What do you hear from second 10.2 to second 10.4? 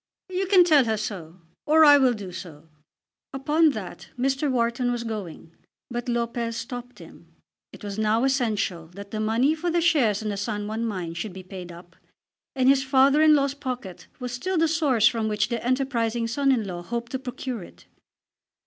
in the